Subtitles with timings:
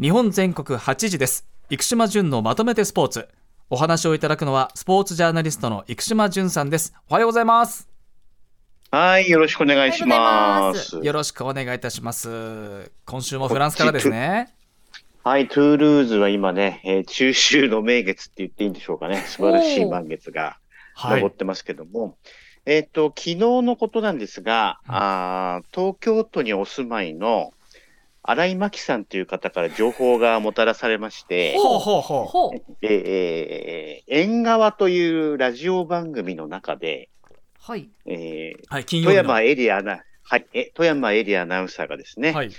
[0.00, 1.46] 日本全国8時です。
[1.68, 3.28] 生島淳のまとめてスポーツ。
[3.68, 6.94] お話をいただくのはスポーツジャーナリストの生島淳さんです。
[7.10, 7.86] おはようございます。
[8.90, 10.70] はい、よろしくお願いしま。
[10.72, 10.96] ます。
[10.96, 12.90] よろしくお願いいたします。
[13.04, 14.54] 今週もフランスからですね。
[15.22, 19.18] はい、トゥールーズは今ね、えー中秋の名月って言っていいんでしょうかね。
[19.26, 20.56] 素晴らしい満月が
[20.94, 21.20] はい。
[21.20, 22.16] 昇ってますけども、
[22.64, 27.52] えっ、と、昨日のことなんですが、うんあー東京都にお住まいの
[28.22, 32.60] 新井真紀さんという方から情報がもたらされまして、ほうほうほうほう。
[32.82, 37.08] え縁側というラジオ番組の中で、
[37.58, 37.88] はい。
[38.06, 42.50] えーはい金曜日の富山エリアアナ、はい、え富山エリアアナウンサーがですね、はい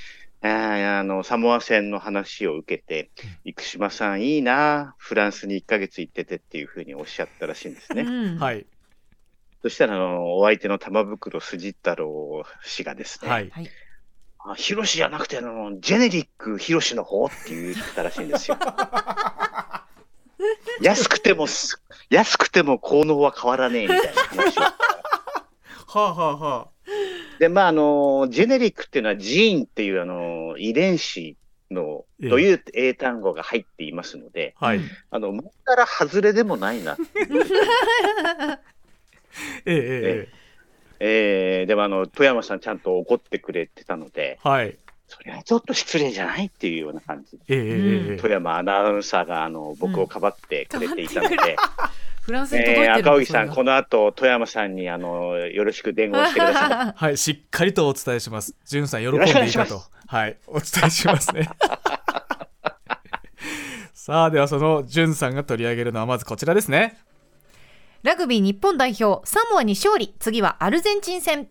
[0.44, 3.12] あーあの、サモア戦の話を受けて、
[3.46, 8.02] 生島さんいいな、フランスに1ヶ月行っててっていうふうにおっしゃったらしいんですね。
[8.02, 8.66] うんはい
[9.62, 13.70] そしたら、あの、お相手の玉袋筋太郎氏がですね、はいはい。
[14.46, 18.58] あヒロシじゃなくて、あの、ジェネリックヒロシの方って言ったらしいんですよ。
[20.82, 24.62] 安くてもす、安くても効能は変わらねえみたいな話を。
[24.62, 24.74] は
[25.94, 26.70] あはあは
[27.40, 31.36] で、まあ、あの、ジェネリックっていうのはジーンっていうあの、遺伝子
[31.70, 36.98] の、ええという英単語が入っていますので、あはいうんあの、もったら外れでもないな。
[39.66, 40.41] えええええ
[41.04, 47.38] えー、でもあの、富山さんちゃんと怒ってくれてたので、えはいそれはちょっと失礼じゃないっていうような感じ。
[47.50, 47.64] ええええ
[48.12, 51.58] ええ富山アナウンサーがあの僕をかばってくれていたので、
[52.22, 56.70] フランスに届いてるえー、赤荻さん、この後、富山さんにあのよろしく電話をしてください。
[56.70, 58.56] が はい、しっかりとお伝えします。
[58.64, 59.82] じゅんさん喜んよろしくお願でいたと。
[60.08, 61.50] はい、お伝えしますね。
[63.94, 66.98] さあ、ではそのじゅんさんが取り上げるのはまずこちらですね。
[68.04, 70.16] ラグビー日本代表、サモアに勝利。
[70.18, 71.48] 次はアルゼンチン戦。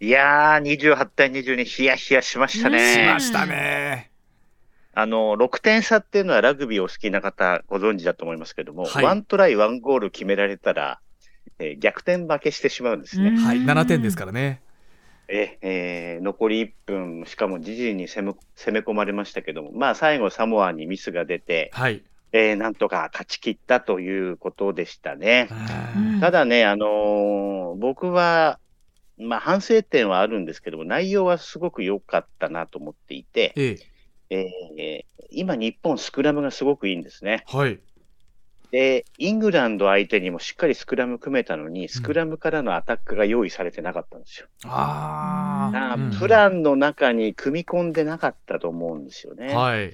[0.00, 2.94] いやー、28対22、ヒヤヒヤしましたうんね。
[2.94, 4.10] しましたね。
[4.94, 11.00] あの、6点差っていうのはラグビーを好きな方ご存知だと思いますけども、はいワントライ、ワンゴール決められたら、
[11.58, 13.28] えー逆転負けしてしまうんですね。
[13.28, 14.62] うんはい、7点ですからね。
[15.28, 22.02] ええー残り1分、しかも自陣に攻め攻め込まれましたけども、まあ最後サモアにミスが出て、はい。
[22.36, 25.48] えーなんとか勝ち切ったということでしたね。
[25.96, 28.58] うんただね、あのー僕は、
[29.18, 33.76] まあ反省点はあるんですけども、内容はすごく良かったなと思っていて、え
[34.30, 34.36] え、
[34.78, 37.44] えー今日本スクラムがすごくいいんですね。
[37.46, 37.78] はい。
[38.70, 44.48] で、イングランド相手にもしっかりスクラム組めたのに、スクラムからのアタックが用意されてなかったんですよ。
[44.64, 49.54] あああ、ープランの中に組み込んでなかったと思うんですよね。
[49.54, 49.92] はい。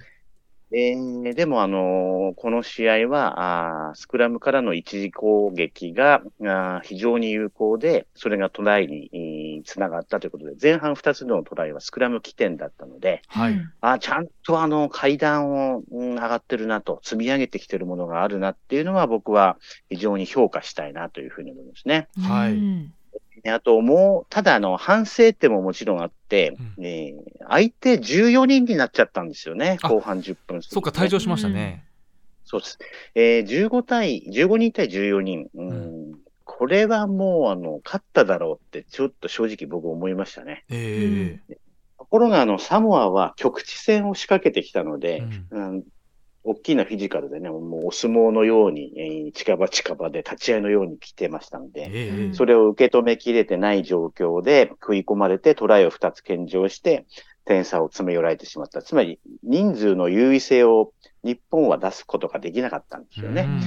[0.74, 13.60] えーでも、あのーこの試合はあー、スクラムからの一時攻撃があー非常に有効で、それがトライにえーつながったということで、前半2つのトライはスクラム起点だったので、はい。
[13.82, 19.58] あーちゃんとあの階段を、うん上がってるなと、積み上げてきてるものがあるなっていうのは、僕は
[19.90, 22.08] 非常に評価したいなというふうに思いますね。
[22.22, 22.52] はい
[23.44, 30.56] あと、もう、ただ、あの、反省点ももちろんあって、うんえー相手14人になっちゃったんですよね、あ後半10分。
[30.56, 31.84] ねそっか、退場しましたね。
[32.44, 32.78] そうです。
[33.14, 35.48] えー、15対、15人対14人。
[35.54, 36.12] うん。
[36.44, 40.64] これはもう、あの、勝っただろうって、ちょっと正直僕思いましたね。
[40.70, 41.56] ええ
[41.98, 45.74] ところが、あの、サモアは局地戦を仕掛けてきたので、うん。
[45.74, 45.84] うん、
[46.44, 57.06] 大きなフィジカルでね、もうお相撲のように、えー近場近場で立ち合いのように来てましたので、ええそれを受け止めきれてない状況で食い込まれてトライを2つ献上して
[57.44, 58.82] 点差を詰め寄られてしまった。
[58.82, 60.92] つまり人数の優位性を
[61.24, 63.42] 日本は出すことができなかったんですよね。
[63.42, 63.60] うん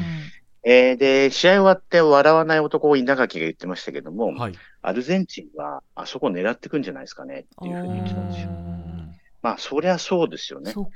[0.68, 4.53] えーで、試合終わって笑わない男を稲垣が言ってましたけども、はい。
[4.81, 8.50] アルゼンチンはあそこ狙ってくんじゃないですかねっていうふうに言ってたんですよ。
[8.50, 8.85] うん
[9.44, 10.72] まあ、そりゃそうですよね。
[10.72, 10.90] そ。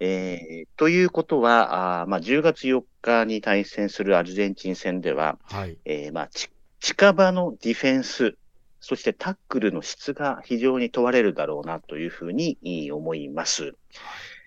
[0.00, 5.76] えーということは、あーまあ、10月4日に対戦するアルゼンチン戦では、はい。
[5.84, 6.48] えーまあ、ち
[6.80, 8.38] 近場のディフェンス、
[8.80, 13.74] そしてタックルの質が非常に問われるだろうなというふうにい思います。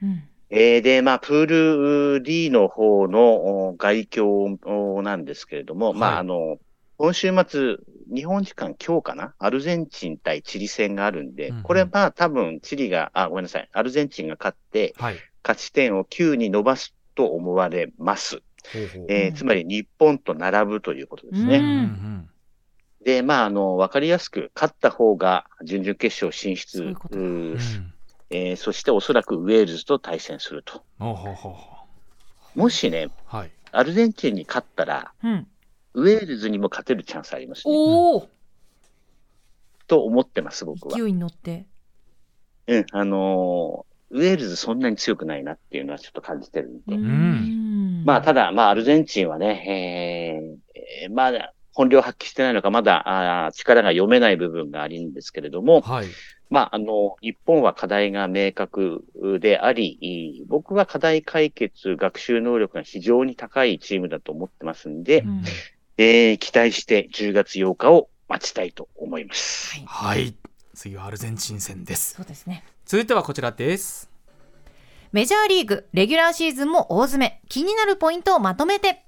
[0.02, 0.24] うん
[0.56, 6.58] えーで、まあ、プール D の方のお外境おなんですけれども、はいまあ、あの、
[6.98, 7.78] 今週末、
[8.14, 9.34] 日本時間今日かな？
[9.40, 15.16] アルゼンチン対チリ戦があるんで、うんうんこれまあ多分チリが、あ、ごめんなさい、アルゼンチンが勝って、はい。
[15.44, 18.42] 勝ち点を9に伸ばすと思われます。
[18.72, 21.58] ほうほうえーうんつまり日本と並ぶということですね。
[21.58, 22.30] うんうん
[23.04, 27.84] で、まあ、あの、わかりやすく、勝った方が準々決勝進出、そういうううんー
[28.30, 30.84] えーそしておそらくウェールズと対戦すると。
[31.00, 31.56] ほうほうほ
[32.56, 33.52] もしね、うはい。
[33.72, 35.48] アルゼンチンに勝ったら、うん。
[35.96, 37.74] ウェールズにも勝てるチャンスありますね。
[37.76, 38.30] おお、
[39.88, 40.98] と思ってます、僕は。
[40.98, 41.66] 勢いに乗って。
[42.68, 46.96] うん、あのーウェールズそんなに強くないなっていうのはちょっと感じてるんで。
[46.96, 56.08] んまあ、ただ、まあ、アルゼンチンはね、えーまだ本領発揮してないのか、まだあー力が読めない部分があるんですけれども、はい。
[56.50, 59.04] まあ、あの、日本は課題が明確
[59.40, 65.44] であり、僕は課題解決、学習能力が非常に高いチームだと思ってますんで、うん
[65.98, 69.76] えー期待して10月8日を待ちたいと思います。
[69.86, 70.36] はいはい。
[70.76, 72.16] 次はアルゼンチン戦です。
[72.16, 72.64] そうですね。
[72.86, 74.10] 続いてはこちらです。
[75.12, 77.42] メジャーリーグ、レギュラーシーズンも大詰め。
[77.48, 79.06] 気になるポイントをまとめて。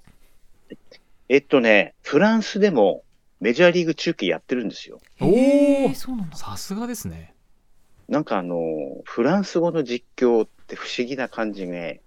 [1.30, 3.04] えっとね、フランスでも
[3.40, 5.00] メジャーリーグ中継やってるんですよ。
[5.20, 6.36] おへーそうなんだ。
[6.38, 7.34] さすがですね。
[8.08, 8.58] なんかあの、
[9.04, 12.02] フランス語の実況って不思議な感じね。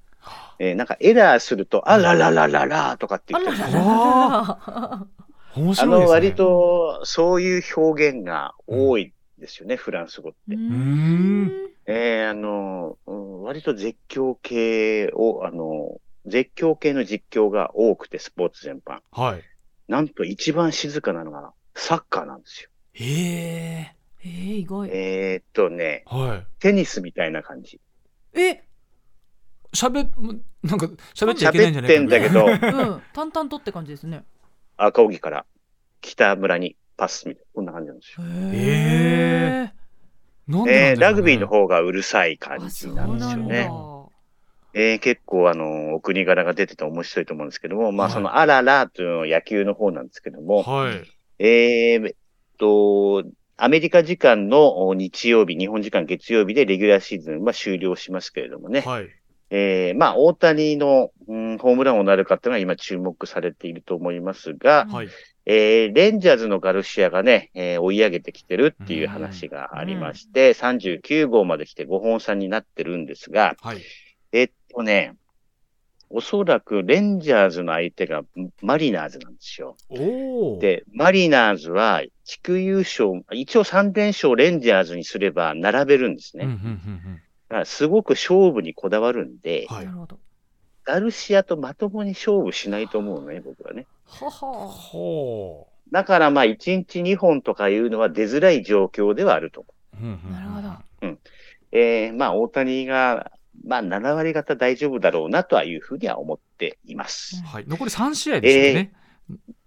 [0.60, 3.80] えーなんかエラーすると、あらららららとかって言ってるんですよ。
[3.84, 5.06] あ
[5.56, 5.90] 面白いですあね。
[6.04, 10.54] の、割とそういう表現が多いですよね、フランス語って。
[10.54, 11.52] うんん。
[11.86, 19.00] えーあの、うん割と絶叫系を、あの、絶叫系の実況が多くて、スポーツ全般。
[19.12, 19.42] はい。
[19.88, 22.70] なんと一番静かなのがサッカーなんですよ。
[22.94, 23.94] ええ
[24.24, 24.88] えー、意外。
[24.90, 26.46] えーっとね、はい。
[26.60, 27.80] テニスみたいな感じ。
[28.34, 28.62] え、
[29.74, 30.10] 喋っ、
[30.62, 33.02] なんか喋っちゃいけないんじゃないか喋ってんだけど、 うん。
[33.12, 34.24] 淡々とって感じですね。
[34.76, 35.46] 赤荻から
[36.00, 38.24] 北村にパスみたいな、こんな感じなんですよ。
[38.26, 39.72] へ
[40.48, 43.97] なんでなんえーでねラグビーの方がうるさい感あ、じなんですよねなんだ。。
[44.74, 51.02] えー結構あの、お国柄が出てて面白いと思うんですけども、まあはいそのあららというのは野球の方なんですけども、はい。
[51.38, 52.14] えっ
[52.58, 53.24] と、
[53.56, 58.80] アメリカ時間の日曜日、日本時間月曜日でレギュラーシーズンは終了しますけれどもね。
[58.80, 59.08] はい。
[59.50, 65.08] えーまあ、大谷の、うん、ホームランをなるかっていうのが今注目されていると思いますが、はい。
[65.46, 73.78] えーレンジャーズのガルシアがね、えー追い上げてきてるっていう話がありまして、39号まで来て5本差になってるんですが、はい。
[74.74, 75.14] とね、
[76.10, 78.22] おそらくレンジャーズの相手が
[78.62, 79.76] マリナーズなんですよ。
[80.60, 86.44] で、マリナーズは地区優勝、一応3連勝レンジャーズにすれば並べるんですね。
[86.44, 86.60] うんうんう
[87.14, 89.74] んだからすごく勝負にこだわるんで、うん。
[89.74, 89.88] はい。
[90.84, 93.86] ガルシアとまともに勝負しないと思うのね、僕はね。
[94.06, 94.68] はは。
[94.68, 99.96] ほだからまあ1日2本とかいうのは出づらい状況ではあると思う。
[99.96, 100.06] う。
[100.06, 101.18] うんうんうんなるほど。
[101.72, 103.30] えー、まあ大谷が、
[103.64, 107.42] まあ7割方大丈夫だろうなとはいうふうには思っています。
[107.44, 107.64] はい。
[107.66, 108.92] 残り3試合ですよね。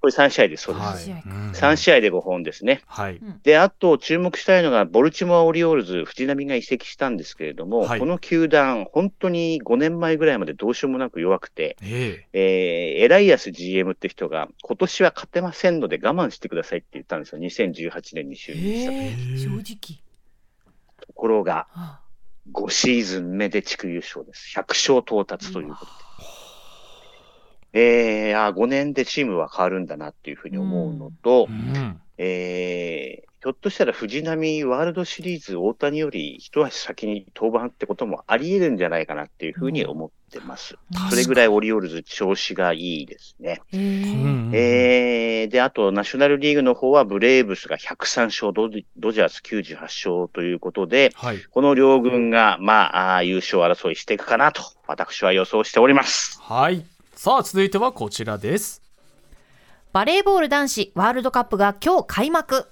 [0.01, 0.87] これ3試合です、そうです。
[0.87, 0.99] はい。
[0.99, 2.81] 試合かうん3試合で5本ですね。
[2.87, 3.21] はい。
[3.43, 17.39] で、あと注目したいのが、ボルチモア・オリオールズ、藤波が移籍したんですけれども、はいこの球団、本当に5年前ぐらいまでどうしようもなく弱くて、ええーエライアス GM って人が、今年は勝てませんので我慢してくださいって言ったんですよ。
[17.39, 18.91] 2018年に就任した。
[18.91, 20.01] えへー、ー正直。
[21.05, 22.00] ところが、あ
[22.51, 24.51] 5シーズン目で地区優勝です。
[24.57, 25.91] 100勝到達ということで。
[27.73, 32.01] えー、あ5年でチームは変わるんだなっていうふうに思うのと、えうん。
[32.17, 40.75] えーひょっとしたら藤波ワールドシリーズ大谷より一足先に登板ってこともあり得るんじゃないかなっていうふうに思ってます。
[40.75, 43.59] うんそれぐらいオリオールズ調子がいいですね。
[43.73, 44.51] へうんーうん
[45.41, 51.41] えー、で、あとナショナルリーグの方はブレーブスが103勝、ドドジャース98勝ということで、はい。
[51.51, 56.39] この両軍が、まあ、優勝争いしていくかなと、私は予想しております。
[56.41, 56.85] はい。
[57.15, 58.81] さあ、続いてはこちらです。
[59.93, 62.67] バレーボール男子ワールドカップが今日開幕。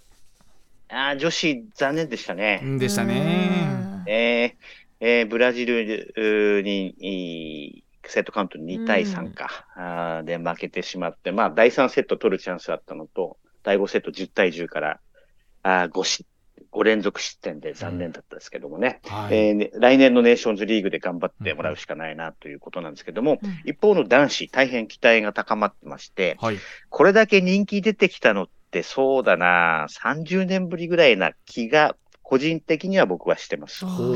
[0.89, 2.61] あー女子、残念でしたね。
[2.79, 4.03] でしたね。
[4.07, 4.53] えー
[5.01, 14.99] えーブラジルに、セットカウント2対3か、あーで負けてしまって、まあ、第3セット取るチャンスあったのと、第5セット10対10から
[15.63, 16.25] あー 5, し
[16.71, 19.35] 5連続失点で残念だったですけどもね、はい。
[19.35, 23.61] えーね来年のネーションズリーグで頑張ってもらうしかないなということなんですけども、うん。
[23.65, 26.57] 一方の男子、大変期待が高まってまして、はい。
[26.89, 31.95] これだけ人気出てきたのってそうだな、30年ぶりぐらいな気が、
[32.29, 33.83] 個人的には僕はしてます。
[33.87, 34.13] ほ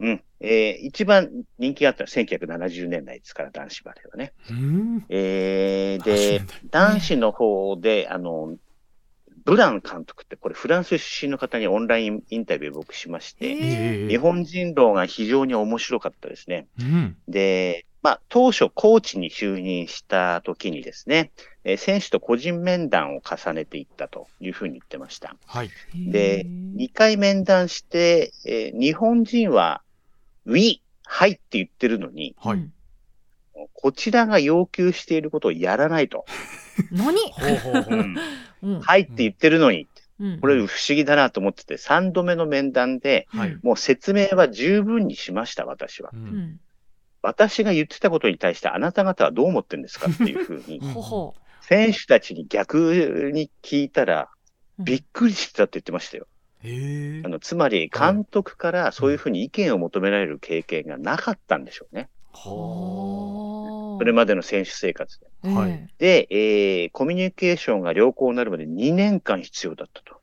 [0.00, 0.22] うん。
[0.40, 4.34] えー一番人気があったのは1970年代ですから、男子バレーはね。
[4.50, 5.04] うん。
[5.08, 8.56] えー80で男子の方で、あの、
[9.46, 16.66] ブラン監督って、これフランス出身の方にオンラインインタビュー僕しまして、日本人道が非常に面白かったですね。
[16.78, 17.16] うん。
[17.28, 21.30] で、まあ、当初コーチに就任した時にですね、
[21.64, 25.36] えー選手と個人面談を重ねていったというふうに言ってました。
[25.46, 25.70] はい。
[25.94, 26.76] でへー。
[26.76, 29.82] 2回面談して、えー日本人は、
[30.44, 32.58] ウィ、はいって言ってるのに、はい。
[32.58, 32.72] うん
[33.74, 36.24] こちらが要求していることをやらないと。
[36.90, 37.16] 何？
[37.30, 38.16] ほうん。
[38.62, 38.80] うん。
[38.80, 39.86] はいって言ってるのに、
[40.18, 40.40] うん。
[40.40, 43.56] これ不思議だなと思ってて、3度目の面談で、はい。
[43.62, 46.10] もう説明は十分にしました、私は。
[46.12, 46.16] う。
[46.16, 46.60] うんん
[47.22, 50.80] 私が言ってたことに対してあなた方はどう思ってるんですかっていうふうに、
[51.60, 54.28] 選手たちに逆に聞いたら、
[54.78, 54.84] うん。
[54.84, 56.26] びっくりしてたって言ってましたよ。
[57.24, 62.08] あのつまり、監督からそういうふうに意見を求められる経験がなかったんでしょうね。
[62.32, 65.26] ほそれまでの選手生活で。
[65.98, 70.20] で、えーコミュニケーションが良好になるまで2年間必要だったと。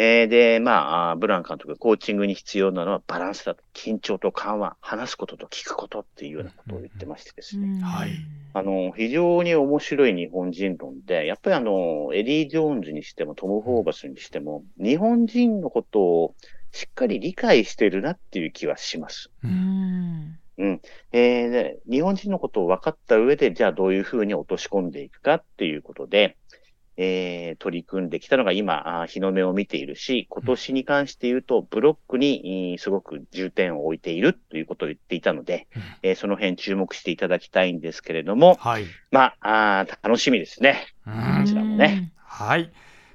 [0.00, 3.62] ううんんえーで、まあブラン監督、コーチングに必要なのはバランスだと。
[3.74, 7.80] 緊張と緩和、話すことと聞くことっていうようなことを言ってましてですね。
[7.82, 8.10] はい
[8.52, 16.34] あの、非常に面白い日本人論で、やっぱりあの、エディ・ジョーンズにしてもトム・ホーバスにしても、日本人のことを
[16.72, 19.30] しっかり理解してるなっていう気はします。
[19.42, 20.80] うん
[21.12, 26.36] えーで日本人のことを分かった上で、じゃあどういうふうに落とし込んでいくかっていうことで、
[27.02, 35.82] えー取り組んできたのが今、日の目を見ているし、今年に関して言うと、ブロックにすごく重点を置いているということを言っていたので、うん。
[36.02, 38.84] えーその辺注目していただきたいんですけれども、はい。
[39.10, 40.86] まあ、楽しみですね。
[41.06, 41.40] うん。
[41.42, 42.12] こちらもね。
[42.16, 42.70] はい。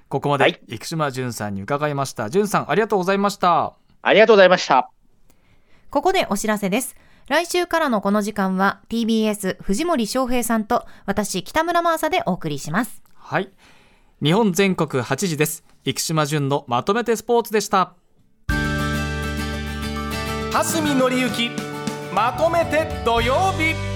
[0.10, 0.60] ここまではい。
[0.68, 2.32] 生島淳さんに伺いました。
[2.32, 3.76] 淳さんありがとうございました。
[4.02, 4.90] ありがとうございました。
[5.92, 6.96] ここでお知らせです。
[7.28, 13.04] 来週からのこの時間は TBS 藤森翔平さんと私北村真麻でお送りします。
[13.16, 13.50] はい
[14.24, 15.64] 日本全国8時です。
[15.84, 17.96] 生島淳のまとめてスポーツでした。
[20.52, 21.52] 蓮見紀之
[22.14, 23.95] まとめて土曜日。